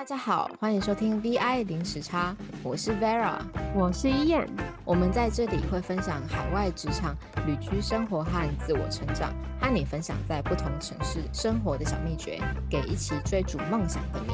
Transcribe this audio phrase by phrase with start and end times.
[0.00, 2.34] 大家好，欢迎收听 VI 零时差，
[2.64, 3.38] 我是 Vera，
[3.76, 4.48] 我是伊燕。
[4.82, 7.14] 我们在这里会分享海外职场、
[7.46, 12.40] 旅居生活和自我成长，和你分享在不同城市生活的小秘诀，
[12.70, 14.32] 给一起追逐梦想的你。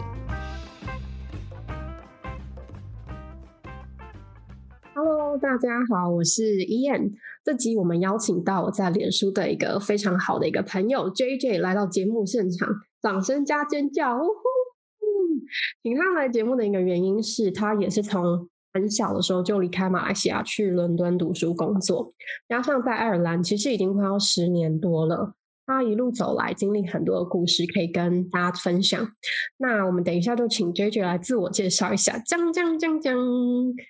[4.95, 7.11] Hello，大家好，我是伊燕。
[7.43, 12.69] 这集我们邀请到我在脸书的一个非常好的一个朋友 JJ 来到节目现场，
[13.03, 14.17] 掌声加尖叫！
[15.83, 22.13] 请他来节目的一个原因是他也是从很小的时候就离开马来西亚去伦敦读书工作，
[22.49, 25.35] 加上在爱尔兰其实已经快要十年多了。
[25.67, 29.07] 他一路走来，经历很多的故事可以跟大家分享。
[29.59, 32.17] 那我们等一下就请 JJ 来自我介绍一下。
[32.25, 33.17] 将将将将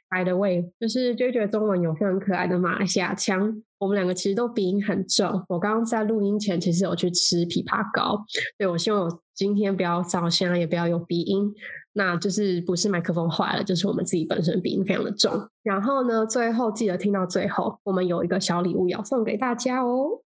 [0.08, 3.62] ，By the way，就是 JJ 中文有非常可爱的马来西亚腔。
[3.78, 5.44] 我们两个其实都鼻音很重。
[5.48, 8.24] 我刚刚在录音前其实有去吃枇杷膏，
[8.56, 11.52] 对我希望我今天不要照相，也不要有鼻音。
[11.92, 15.32] 那就是不是麦克风坏了，就是我们自己本身鼻音非常的重。
[15.62, 20.22] 然后呢，最后记得听到最后，我们有一个小礼物要送给大家哦。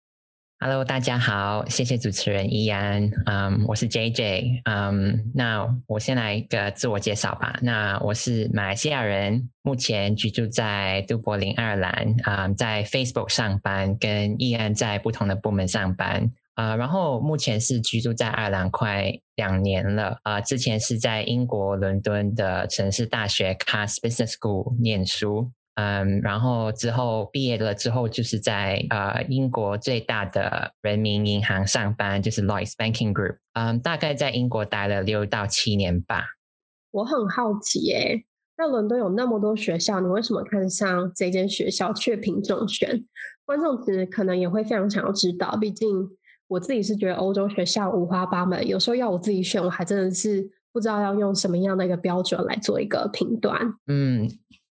[0.58, 7.58] Hello，大家好，谢谢主持人依安，嗯，我是 JJ，嗯，那我先来一个自我介绍吧。
[7.60, 25.52] 那我是马来西亚人，目前居住在都柏林，爱尔兰，啊，在 Facebook 上班，跟依安在不同的部门上班，啊，然后目前是居住在爱尔兰快两年了，啊，之前是在英国伦敦的城市大学 Cas Business School 念书。
[25.76, 33.36] 嗯，然后之后毕业了之后，就是在呃英国最大的人民银行上班，就是 Lloyds Banking Group。
[33.52, 36.24] 嗯，大概在英国待了六到七年吧。
[36.92, 38.24] 我很好奇耶，
[38.56, 43.04] 那伦敦有那么多学校，你为什么看上这间学校却凭中选？
[43.44, 46.08] 观众其实可能也会非常想要知道，毕竟
[46.48, 53.60] 我自己是觉得欧洲学校五花八门，有时候要我自己选，我还真的是不知道要用什么样的一个标准来做一个评断。
[53.88, 54.26] 嗯。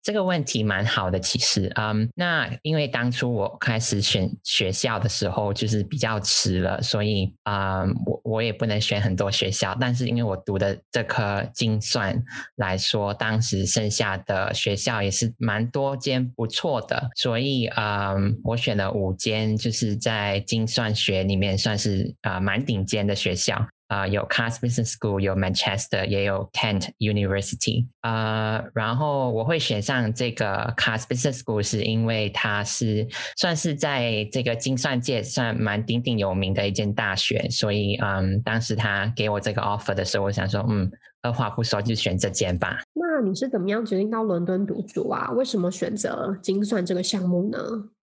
[0.04, 9.78] 这个问题蛮好的，其实，嗯，那因为当初我开始选学校的时候就是比较迟了，所以啊，我我也不能选很多学校。
[9.80, 12.22] 但是因为我读的这科精算
[12.56, 18.14] 来说，当时剩下的学校也是蛮多间不错的，所以啊，
[18.44, 23.68] 我选了五间，就是在精算学里面算是啊蛮顶尖的学校。
[23.92, 27.88] 啊，有 Cass Business School，有 Manchester，也有 Kent University。
[28.00, 40.90] 啊，然后我会选上这个 Cass Business School，是因为它是算是在这个精算界算蛮鼎鼎有名的一间大学，所以嗯，当时他给我这个 offer 的时候，我想说，嗯，
[41.22, 42.80] 二话不说就选这间吧。
[42.94, 45.30] 那你是怎么样决定到伦敦读书啊？
[45.32, 47.60] 为什么选择精算这个项目呢？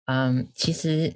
[0.07, 1.13] 嗯，其实。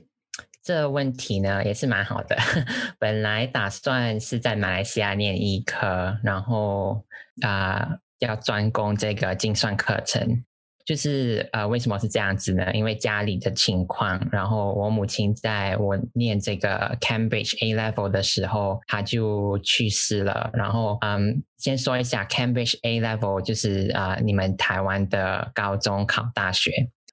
[0.63, 2.37] 这问题呢也是蛮好的，
[2.99, 7.05] 本来打算是在马来西亚念医科，然后
[7.43, 7.89] 啊
[8.21, 10.45] 要专攻这个精算课程。
[10.85, 12.69] 就是呃为什么是这样子呢？
[12.75, 20.51] 因为家里的情况，然后我母亲在我念这个 Cambridge A Level 的时候，她就去世了。
[20.53, 26.73] 然后嗯，先说一下 Cambridge A Level 就是啊你们台湾的高中考大学。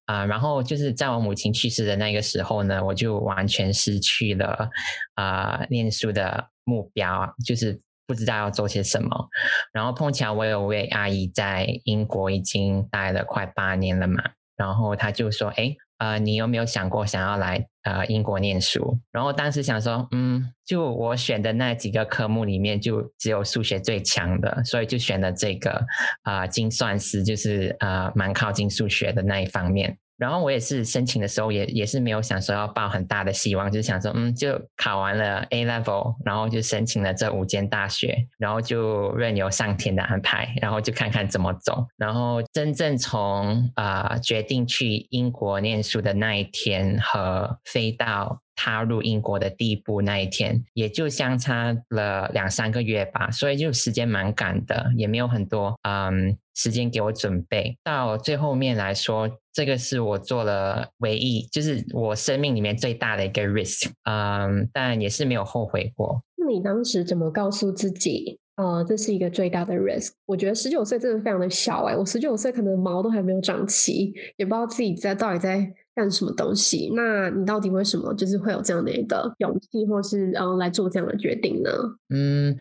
[0.10, 4.68] 啊，然后就是在我母亲去世的那个时候呢，我就完全失去了
[5.14, 9.30] 啊念书的目标，就是不知道要做些什么。
[9.72, 14.24] 然后碰巧我有位阿姨在英国已经待了快八年了嘛，
[14.58, 25.86] 然后她就说：“哎，呃，你有没有想过想要来呃英国念书？”然后当时想说：“嗯，就我选的那几个科目里面，就只有数学最强的，所以就选了这个
[26.24, 41.88] 啊精算师，就是呃蛮靠近数学的那一方面。”然后我也是申请的时候，也也是没有想说要抱很大的希望，就是想说，嗯，就考完了 A level，然后就申请了这五间大学，然后就任由上天的安排，然后就看看怎么走。
[41.98, 48.42] 然后真正从啊决定去英国念书的那一天和飞到。
[48.62, 57.78] 踏入英国的第一步那一天，也就相差了两三个月吧，所以就时间蛮赶的，也没有很多嗯时间给我准备。
[57.86, 59.30] 到最后面来说，
[59.60, 66.24] 这个是我做了唯一，就是我生命里面最大的一个 risk，嗯，但也是没有后悔过。
[66.38, 70.12] 那你当时怎么告诉自己，呃，这是一个最大的 risk？
[70.26, 75.74] 我觉得十九岁真的非常的小哎，我十九岁可能毛都还没有长齐，也不知道自己在到底在。
[75.96, 76.90] 干什么东西？
[76.96, 81.70] 那你到底为什么就是会有这样的一个勇气，或是嗯来做这样的决定呢？
[82.08, 82.58] 嗯，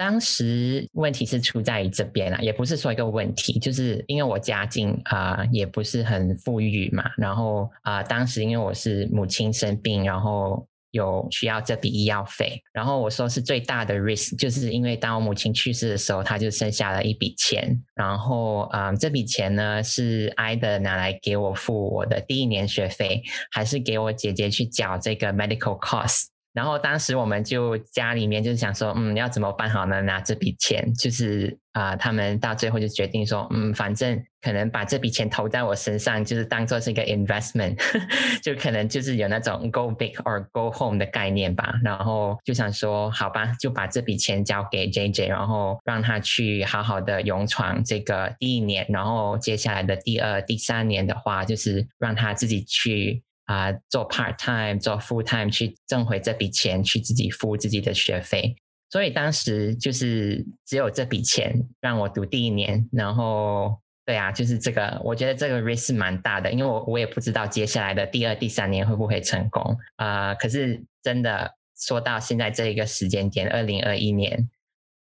[0.00, 7.04] 当时问题是出在于这边啊，也不是说一个问题，就是因为我家境啊也不是很富裕嘛。
[7.18, 12.58] 然后啊，当时因为我是母亲生病，然后有需要这笔医药费。
[12.72, 17.78] 然后我说是最大的 risk，就是因为当我母亲去世的时候，他就剩下了一笔钱。
[17.94, 26.28] 然后啊，这笔钱呢是挨的拿来给我付我的第一年学费，还是给我姐姐去缴这个 medical cost？
[26.52, 30.00] 然后当时我们就家里面就是想说，嗯，要怎么办好呢？
[30.02, 37.80] 拿这笔钱，就是啊，他们到最后就决定说，嗯，反正可能把这笔钱投在我身上，就是当做是一个 investment，
[38.42, 41.72] 就可能就是有那种 go big or go home 的概念吧。
[41.84, 53.22] 然后就想说，好吧，就把这笔钱交给 J J，然后让他去好好的勇闯这个第一年，然后接下来的第二、第三年的话，就是让他自己去。
[53.50, 58.54] 啊，做 part time，做 full time 去挣回这笔钱，去自己付自己的学费。
[58.90, 63.76] 所以当时就是只有这笔钱让我读第一年，然后
[64.06, 70.32] 对啊，就是这个，我觉得这个 risk 蛮大的，因为我我也不知道接下来的第二、第三年会不会成功啊。
[70.36, 74.48] 可是真的说到现在这一个时间点，二零二一年，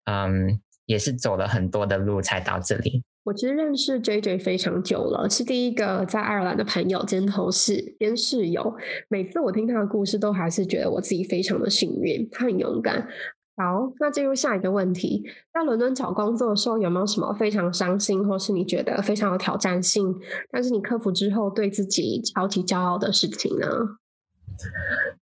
[0.04, 3.04] 嗯，也是走了很多的路才到这里。
[3.26, 8.76] 我其实认识 J J 非常久了，是第一个在爱尔兰的朋友兼同事兼室友。
[9.08, 13.08] 每次我听他的故事，都还是觉得我自己非常的幸运，他很勇敢。
[13.58, 20.16] 好，那进入下一个问题，在伦敦找工作的时候，有没有什么非常伤心，或是你觉得非常有挑战性，
[20.52, 23.68] 但是你克服之后对自己超级骄傲的事情呢？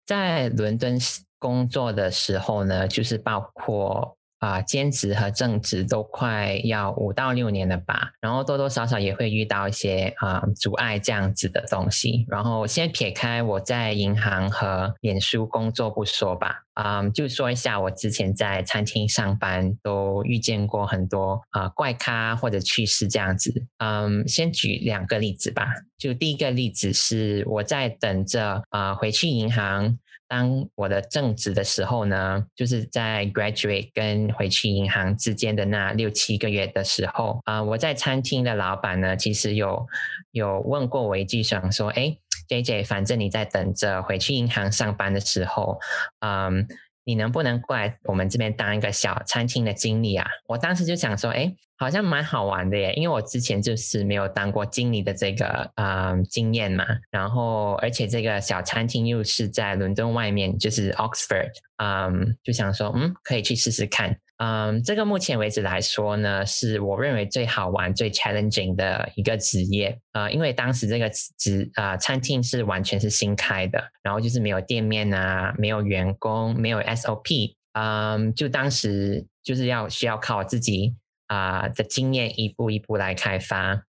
[0.06, 0.98] 在伦敦
[1.40, 4.18] 工作的时候呢，就是包括。
[4.44, 12.26] 啊，兼职和正职都快要五到六年了吧，然后多多少少也会遇到一些啊阻碍这样子的东西。
[12.28, 23.66] 然后先撇开我在银行和脸书工作不说吧，啊，就说一下我之前在餐厅上班都遇见过很多啊怪咖或者趣事这样子。
[23.78, 25.68] 嗯，先举两个例子吧。
[25.98, 29.98] 就第一个例子是我在等着啊回去银行。
[30.34, 39.86] 当我的正职的时候呢，就是在 graduate 跟回去银行之间的那六七个月的时候啊，我在餐厅的老板呢，其实有
[40.32, 45.80] 有问过我一句，想说，哎，J J，反正你在等着回去银行上班的时候，
[46.22, 46.68] 嗯。
[47.06, 50.26] 你能不能过来我们这边当一个小餐厅的经理啊？
[50.48, 56.86] 我当时就想说，哎，好像蛮好玩的耶，因为我之前就是没有当过经理的这个呃经验嘛。
[57.12, 64.18] 然后，而且这个小餐厅又是在伦敦外面，就是 Oxford，嗯，就想说，嗯，可以去试试看。
[64.38, 69.98] 嗯，这个目前为止来说呢，是我认为最好玩、最 challenging 的一个职业。
[70.14, 77.54] 呃，因为当时这个职啊，餐厅是完全是新开的，然后就是没有店面啊，没有员工，没有 SOP。
[77.74, 80.96] 嗯，就当时就是要需要靠自己
[81.28, 83.84] 啊的经验一步一步来开发。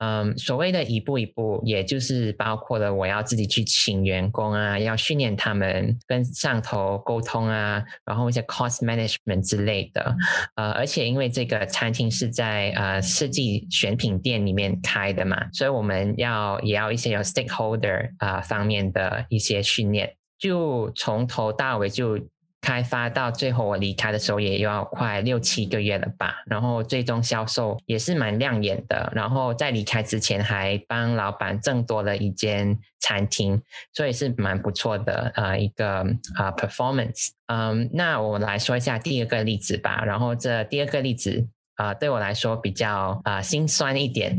[0.00, 10.16] 嗯，所谓的一步一步，也就是包括了我要自己去请员工啊，要训练他们跟上头沟通啊，然后一些 cost management 之类的。
[10.56, 22.18] 呃，而且因为这个餐厅是在呃设计选品店里面开的嘛，所以我们要也要一些有 stakeholder 啊方面的一些训练，就从头到尾就。
[22.60, 26.42] 开发到最后，我离开的时候也要快六七个月了吧。
[26.46, 29.10] 然后最终销售也是蛮亮眼的。
[29.14, 33.60] 然后在离开之前，还帮老板挣多了一间餐厅，
[33.92, 36.00] 所以是蛮不错的呃一个
[36.36, 37.30] 啊 performance。
[37.46, 40.04] 嗯，那我来说一下第二个例子吧。
[40.04, 44.38] 然后这第二个例子啊，对我来说比较啊心酸一点。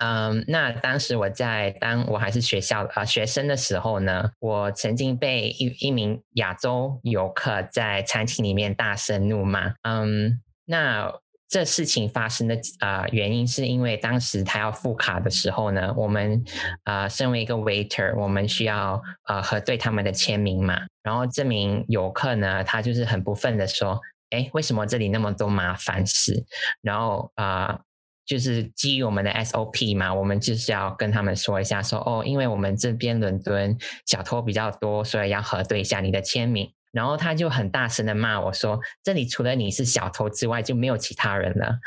[0.00, 9.72] 嗯，那当时我在当我还是学校啊学生的时候呢，我曾经被一一名亚洲游客在餐厅里面大声怒骂。
[9.82, 11.12] 嗯，那
[11.48, 16.42] 这事情发生的啊原因是因为当时他要付卡的时候呢，我们
[16.82, 20.80] 啊身为一个 waiter，我们需要呃核对他们的签名嘛。
[21.04, 26.44] 然后这名游客呢，他就是很不忿的说：“哎，为什么这里那么多麻烦事？”
[26.82, 27.78] 然后啊。
[28.26, 33.76] 就是基于我们的 SOP 嘛，我们就是要跟他们说一下，说哦，因为我们这边伦敦
[34.06, 36.72] 小偷比较多，所以要核对一下你的签名。
[36.92, 41.78] 然后他就很大声的骂我说：“这里除了你是小偷之外，就没有其他人了。”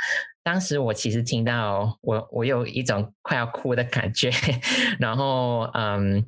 [0.43, 4.31] 当时我其实听到，我我有一种快要哭的感觉。
[4.99, 6.25] 然后嗯。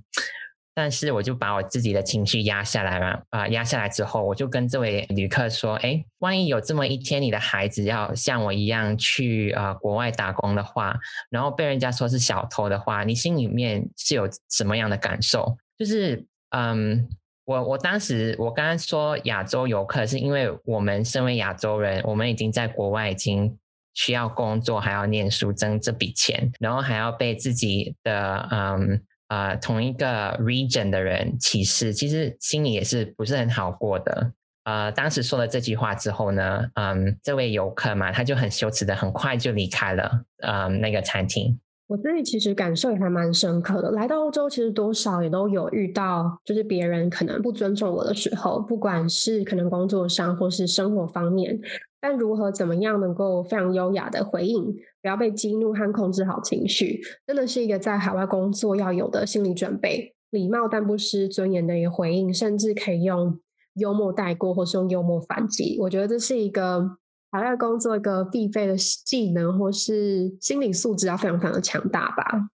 [0.81, 10.98] 但是我就把我自己的情绪压下来嘛，啊，压下来之后，我就跟这位旅客说，哎，万一有这么一天，你的孩子要像我一样去啊国外打工的话，
[11.29, 15.57] 然后被人家说是小偷的话，你心里面是有什么样的感受？
[15.77, 17.05] 就是，嗯，
[17.43, 23.53] 我我当时我刚刚说亚洲游客，是因为我们身为亚洲人，我们已经在国外已经
[23.95, 29.01] 需要工作，还要念书挣这笔钱，然后还要被自己的嗯。
[29.29, 34.33] 啊同一个 region 的人歧视，其实心里也是不是很好过的。
[34.65, 41.57] 呃，当时说了这句话之后呢，嗯，这位游客嘛，他就很羞耻的，很快就离开了，嗯，那个餐厅。
[41.88, 43.89] 我自己其实感受也还蛮深刻的。
[43.89, 51.59] 来到欧洲，其实多少也都有遇到，就是别人可能不尊重我的时候，不管是可能工作上或是生活方面，
[52.01, 60.15] 但如何怎么样能够非常优雅的回应，不要被激怒和控制好情绪，真的是一个在海外工作要有的心理准备。
[60.29, 63.39] 礼貌但不失尊严的一个回应，甚至可以用
[63.75, 65.77] 幽默带过，或是用幽默反击。
[65.82, 66.98] 我觉得这是一个。
[67.32, 72.50] 海外工作一个必备的技能，或是心理素质要非常非常的强大吧。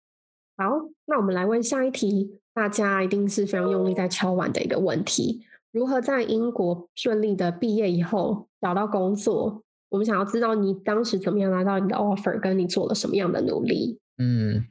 [0.57, 9.65] 好，那我们来问下一题，大家一定是非常用力在敲碗的一个问题：如何在英国顺利的毕业以后找到工作？
[9.89, 13.99] 我们想要知道你当时怎么样拿到你的 offer，跟你做了什么样的努力？
[14.19, 14.65] 嗯，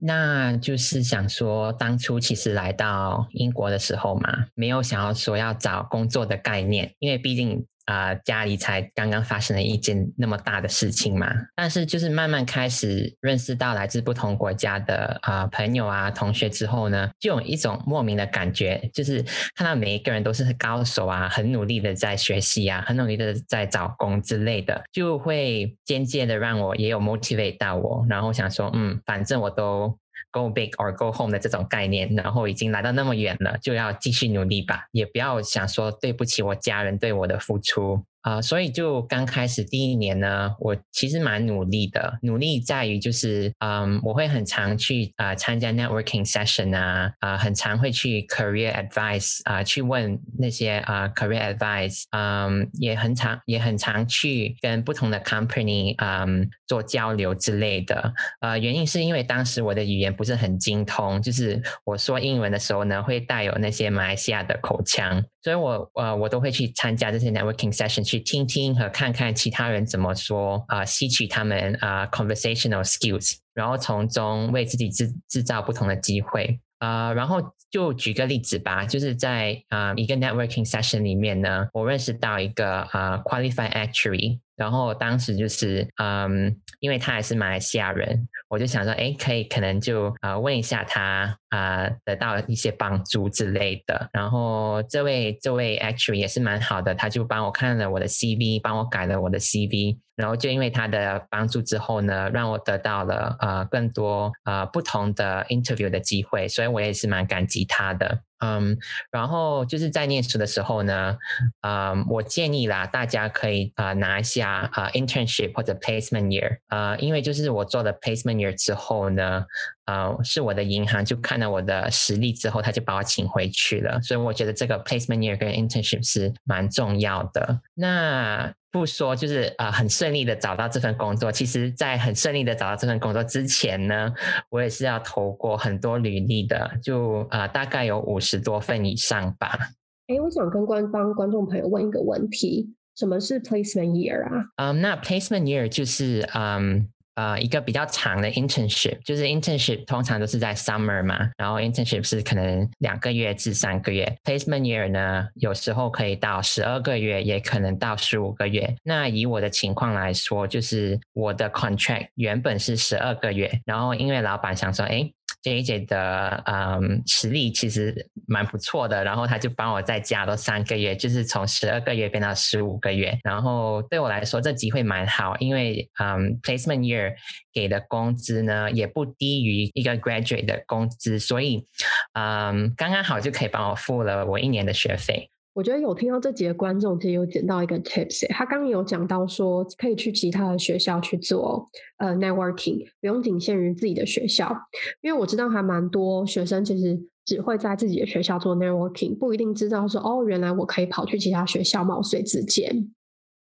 [0.00, 7.64] 那就是想说，当初其实来到英国的时候嘛，没有想要说要找工作的概念，因为毕竟。
[7.86, 29.99] 啊，家里才刚刚发生了一件那么大的事情嘛，但是就是慢慢开始认识到来自不同国家的啊朋友啊同学之后呢，就有一种莫名的感觉，就是看到每一个人都是高手啊，很努力的在学习啊，很努力的在找工之类的，就会间接的让我也有 motivate 到我，然后想说，嗯，反正我都。
[30.30, 38.04] Go big or go home 的这种概念，然后已经来到那么远了，就要继续努力吧，也不要想说对不起我家人对我的付出。
[38.22, 42.18] 啊，所以就刚开始第一年呢，我其实蛮努力的。
[42.22, 58.12] 努力在于就是，嗯，我会很常去啊参加 networking session 啊，啊，很常会去 career advice 啊，去问那些啊 career advice，嗯，也很常也很常去跟不同的 company 嗯做交流之类的。
[58.40, 65.24] 呃，原因是因为当时我的语言不是很精通，就是我说英文的时候呢，会带有那些马来西亚的口腔。
[65.42, 77.12] 所以，我呃，我都会去参加这些 networking session，去听听和看看其他人怎么说啊，吸取他们啊 conversational skills，然后从中为自己制制造不同的机会啊。
[77.12, 77.40] 然后
[77.70, 84.40] 就举个例子吧，就是在啊一个 networking session 里面呢，我认识到一个啊 qualified actuary。
[84.56, 94.10] 然后当时就是，嗯，因为他还是马来西亚人，我就想说，哎，可以可能就啊问一下他啊，得到一些帮助之类的。
[94.12, 99.98] 然后这位这位 actually 也是蛮好的，他就帮我看了我的 CV，帮我改了我的 CV。
[100.16, 108.20] 然后就因为他的帮助之后呢，让我得到了呃更多呃不同的 interview 的机会，所以我也是蛮感激他的。
[108.40, 108.76] 嗯，
[109.10, 111.16] 然后就是在念书的时候呢，
[111.60, 119.44] 嗯，我建议啦，大家可以啊拿一下啊 internship 或者 placement year，呃，因为就是我做了 placement year 之后呢，
[119.86, 127.60] 呃，是我的银行就看到我的实力之后，他就把我请回去了，所以我觉得这个 placement year 跟 internship 是蛮重要的。
[127.74, 131.32] 那不说，就是啊，很顺利的找到这份工作。
[131.32, 134.12] 其实，在很顺利的找到这份工作之前呢，
[134.50, 139.58] 我也是要投过很多履历的，就啊，大概有五十多份以上吧。
[140.06, 144.44] 哎，我想跟官方观众朋友问一个问题：什么是 placement year 啊？
[144.56, 146.88] 嗯，那 placement year 就是嗯。
[147.16, 158.74] 呃，一个比较长的 internship，就是 internship 通常都是在 summer 嘛，然后 internship 是可能两个月至三个月，placement year 呢，有时候可以到十二个月，也可能到十五个月。
[158.84, 165.10] 那以我的情况来说，就是我的 contract 原本是十二个月，然后因为老板想说，哎。
[165.42, 173.18] J a J 的嗯实力其实蛮不错的，然后他就帮我再加了三个月，就是从十二个月变到十五个月。
[173.24, 177.14] 然后对我来说，这机会蛮好，因为嗯 placement year
[177.52, 181.66] 给的工资呢也不低于一个 graduate 的工资，所以
[182.12, 185.30] 嗯刚刚好就可以帮我付了我一年的学费。
[185.52, 188.26] 我觉得有听到这几个观众，其实有捡到一个 tips。
[188.28, 194.56] 他刚刚有讲到说，可以去其他的学校去做呃 networking，不用仅限于自己的学校。
[195.00, 202.90] 因为我知道还蛮多学生其实只会在自己的学校做 networking，不一定知道说哦，原来我可以跑去其他学校毛遂自荐。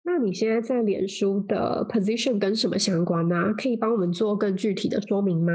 [0.04, 3.54] 那你现在在脸书的 position 跟什么相关呢？
[3.56, 5.52] 可以帮我们做更具体的说明吗？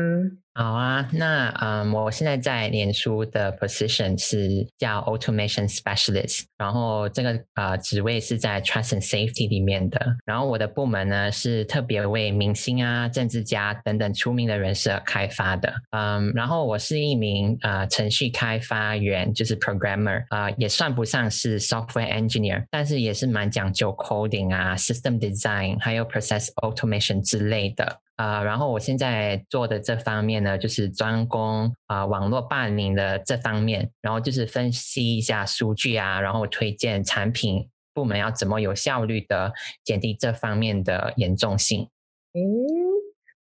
[0.57, 25.77] 好啊，那嗯，我现在在脸书的 position 是叫 automation specialist，然后这个呃职位是在 trust and safety 里面的，然后我的部门呢是特别为明星啊、政治家等等出名的人士而开发的，嗯，然后我是一名呃程序开发员，就是 programmer，啊，也算不上是 software engineer，但是也是蛮讲究 coding 啊、system design
[25.81, 27.99] 还有 process automation 之类的。
[28.17, 39.53] 啊，然后我现在做的这方面呢，就是专攻啊网络霸凌的这方面，然后就是分析一下数据啊，然后推荐产品部门要怎么有效率的
[39.83, 41.89] 减低这方面的严重性。
[42.35, 42.41] 诶，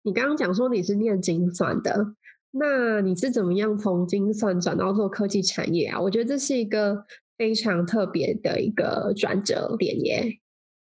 [0.02, 2.14] 你刚刚讲说你是念精算的，
[2.52, 6.00] 那你是怎么样从精算转到做科技产业啊？
[6.00, 7.05] 我觉得这是一个
[7.37, 10.38] 非常特别的一个转折点耶。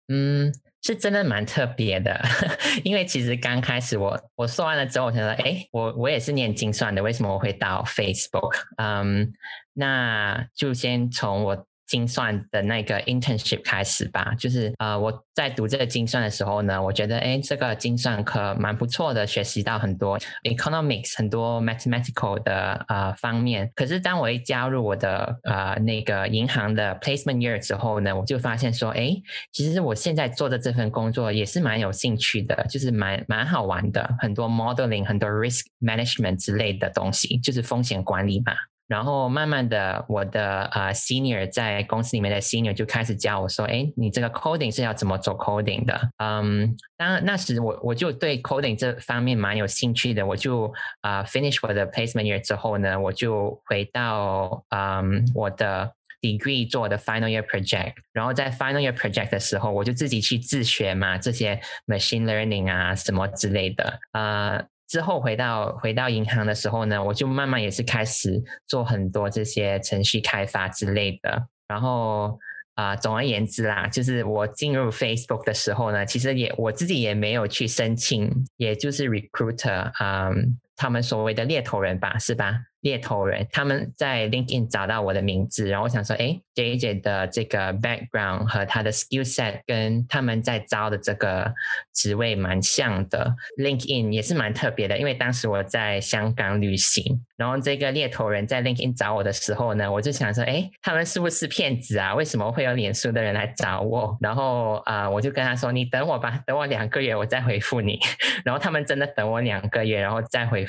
[0.08, 0.50] 嗯。
[0.82, 2.20] 是真的蛮特别的，
[2.84, 8.54] 因为其实刚开始我我说完了之后，我想说，哎，我我也是念精算的，为什么我会到 Facebook？
[8.76, 9.32] 嗯，
[9.74, 11.66] 那就先从我。
[11.86, 23.70] 精算的那个 internship 开始吧，就是呃我在读这个精算的时候呢，我觉得哎这个精算课蛮不错的，学习到很多 economics 很多 mathematical 的呃方面。
[23.74, 29.14] 可是当我一加入我的呃那个银行的 placement year 之后呢，我就发现说，哎，
[29.52, 38.52] 其实我现在做的这份工作也是蛮有兴趣的，就是蛮蛮好玩的，很多 modeling 很多 risk management 之类的东西，就是风险管理嘛。
[38.92, 50.26] 然后慢慢的，我的呃 senior 在公司里面的 senior 就开始教我说：“哎，你这个 coding 是要怎么做 coding 的？”嗯，当那时我我就对 coding 这方面蛮有兴趣的。
[50.26, 50.70] 我就
[51.00, 57.94] 啊 finish 我的 placement year 之后呢，我就回到嗯我的 degree 做的 final year project。
[58.12, 64.62] 然后在 final year project 的时候，我就自己去自学嘛，这些 machine learning 啊什么之类的啊。
[64.92, 71.46] 之后回到回到银行的时候呢，我就慢慢也是开始做很多这些程序开发之类的。
[71.66, 72.38] 然后
[72.74, 80.28] 啊，总而言之啦，就是我进入 Facebook 的时候呢，其实也我自己也没有去申请，也就是 recruiter 啊，
[80.76, 82.60] 他们所谓的猎头人吧，是吧？
[82.82, 91.54] 猎头人他们在 LinkedIn 找到我的名字，然后我想说，哎，JJ 的这个 background 和他的 skill set 跟他们在招的这个
[91.94, 93.36] 职位蛮像的。
[93.56, 102.16] LinkedIn 也是蛮特别的，因为当时我在香港旅行，然后这个猎头人在 LinkedIn 找我的时候呢，我就想说，哎，他们是不是骗子啊？
[102.16, 104.18] 为什么会有脸书的人来找我？
[104.20, 108.00] 然后啊，我就跟他说，你等我吧，等我两个月，我再回复你。
[108.44, 110.61] 然后他们真的等我两个月，然后再回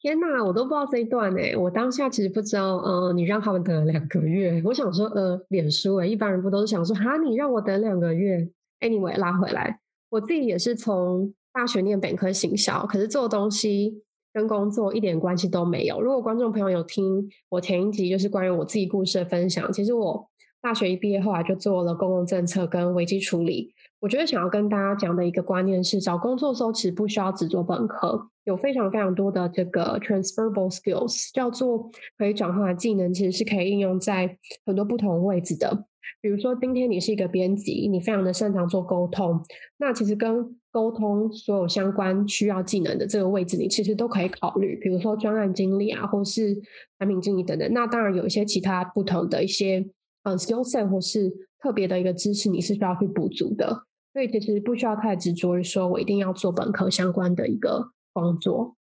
[0.00, 1.56] 天呐，我都不知道这一段哎！
[1.56, 4.60] 我当下其实不知道，呃，你让他们等了两个月。
[4.64, 8.48] 我想说，呃，脸书哎，一般人不都是想说，哈，你让我等两个月
[8.80, 9.78] ？Anyway，拉回来，
[10.10, 14.02] 我自己也是从大学念本科行销，可是做东西
[14.32, 16.00] 跟工作一点关系都没有。
[16.00, 20.28] 如果观众朋友有听我前一集，就是关于我自己故事的分享，其实我
[20.60, 23.72] 大学一毕业后来就做了公共政策跟危机处理。
[24.02, 28.28] 我觉得想要跟大家讲的一个观念是，找工作的时候其实不需要只做本科。
[28.42, 31.88] 有非常非常多的这个 transferable skills，叫做
[32.18, 34.36] 可以转化的技能，其实是可以应用在
[34.66, 35.84] 很多不同位置的。
[36.20, 39.40] 比如说，今天你是一个编辑，你非常的擅长做沟通，
[39.76, 44.76] 那其实跟沟通所有相关需要技能的这个位置，你其实都可以考虑。
[44.82, 46.60] 比如说专案经理啊，或是
[46.98, 47.72] 产品经理等等。
[47.72, 49.88] 那当然有一些其他不同的一些
[50.24, 53.84] 嗯 skill set 或是特别的一个知识，你是需要去补足的。
[54.12, 57.92] 所以其实不需要太执着于说我一定要做本科相关的一个。
[58.14, 58.76] 工作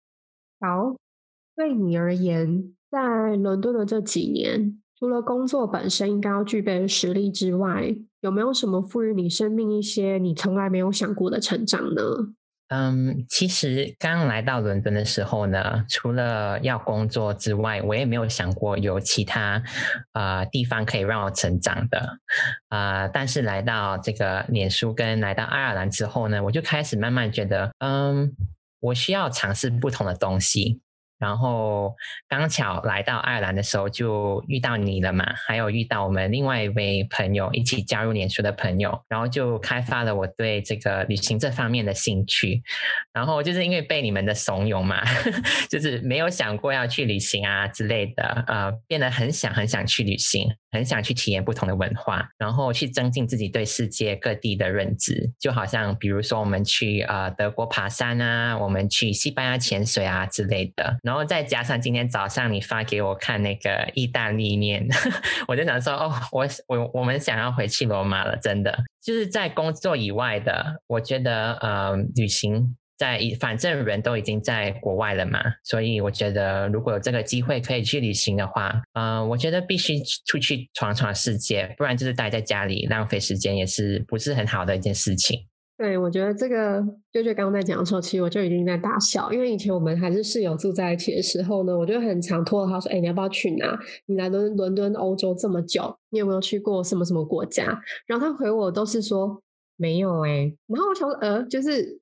[0.61, 0.95] 好，
[1.57, 12.03] 对你而言，在伦敦的这几年，除了工作本身应该要具备的实力之外，有没有什么赋予你生命一些你从来没有想过的成长呢？
[12.69, 19.63] 嗯，其实刚来到伦敦的时候呢，除了要工作之外，我也没有想过有其他
[20.13, 22.19] 啊地方可以让我成长的
[22.69, 23.09] 啊。
[23.09, 28.33] 但是来到这个脸书跟来到爱尔兰之后呢，我就开始慢慢觉得，嗯。
[28.79, 30.81] 我需要尝试不同的东西，
[31.19, 31.95] 然后
[32.29, 42.63] 刚巧来到爱尔兰的时候就遇到你了嘛，还有遇到我们另外一位朋友一起加入脸书的朋友，然后就开发了我对这个旅行这方面的兴趣。
[43.13, 45.03] 然后就是因为被你们的怂恿嘛，
[45.71, 50.49] 就是没有想过要去旅行啊之类的，呃，变得很想很想去旅行。
[50.73, 55.33] 很想去体验不同的文化，然后去增进自己对世界各地的认知。
[55.41, 60.99] 就好像比如说，我们去呃德国爬山啊，我们去西班牙潜水啊之类的。
[61.07, 64.87] 然后再加上今天早上你发给我看那个意大利面，
[65.49, 68.77] 我就想说，哦，我我我们想要回去罗马了，真的。
[69.01, 72.77] 就是在工作以外的，我觉得呃旅行。
[72.99, 85.47] 在反正人都已经在国外了嘛，所以我觉得如果有这个机会可以去旅行的话，嗯，我觉得必须出去闯闯世界，不然就是待在家里浪费时间，也是不是很好的一件事情。
[85.79, 93.79] 对，我觉得这个就就刚刚在讲的时候，其实我就已经在大笑，因为以前我们还是室友住在一起的时候呢，我就很常拖着他说：“哎，你要不要去哪？
[94.07, 99.43] 你来伦伦敦、欧洲这么久，你有没有去过什么什么国家？”然后他回我都是说
[99.77, 102.01] ：“没有。”哎，然后我想：“呃，就是。”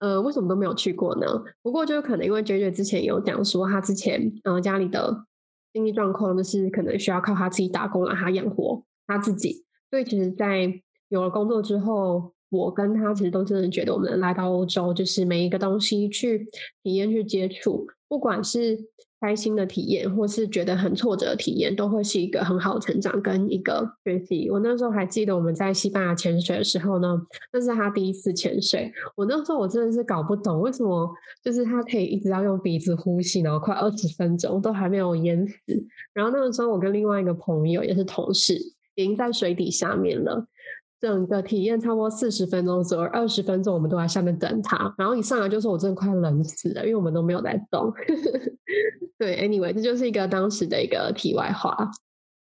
[0.00, 1.26] 呃，为什么都没有去过呢？
[1.62, 5.24] 不过就是可能因为 J J 之前有讲说，他之前呃家里的
[5.72, 10.70] 经济状况就是可能需要靠他自己打工让他养活他自己，所以其实，在
[11.08, 16.46] 有了工作之后，我跟他其实都真的觉得，我们来到欧洲，就是每一个东西去
[16.82, 18.86] 体验、去接触，不管是。
[19.20, 24.50] 开心的体验，或是觉得很挫折的体验，都会是一个很好的成长跟一个学习。
[24.50, 27.18] 我那时候还记得我们在西班牙潜水的时候呢，
[27.50, 28.92] 那是他第一次潜水。
[29.16, 31.10] 我那时候我真的是搞不懂为什么，
[31.42, 35.56] 就是他可以一直要用鼻子呼吸，然后快二十分钟都还没有淹死。
[36.12, 38.54] 然后那个时候我跟另外一个朋友也是同事，
[38.94, 40.46] 已经在水底下面了。
[41.04, 44.94] 整个体验差不多四十分钟左右，二十分钟我们都在下面等他。
[44.96, 47.92] 然后一上来就说：“我真的快冷死了，因为我们都没有在动。
[49.18, 51.90] ”对，Anyway，这就是一个当时的一个题外话。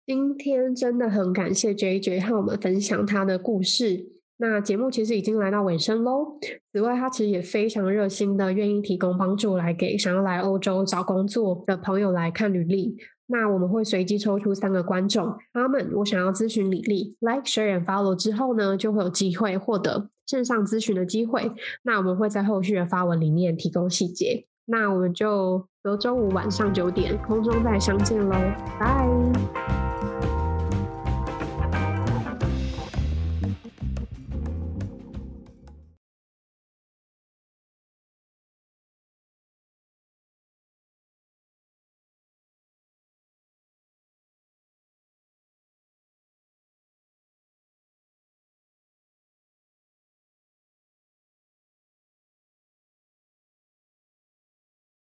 [0.06, 4.21] 今天真的很感谢 JJ 和我们分享他的故事。
[4.42, 6.40] 那节目其实已经来到尾声喽。
[6.74, 12.98] 此外，他其实也非常热心的，愿意提供帮助来给想要来欧洲找工作的朋友来看履历。
[13.28, 21.52] 那我们会随机抽出三个观众，他们我想要咨询履历，like share and follow 之后呢，就会有机会获得线上咨询的机会。
[21.84, 24.48] 那我们会在后续的发文里面提供细节。
[24.66, 28.36] 那我们就隔周五晚上九点空中再相见喽，
[28.80, 29.61] 拜。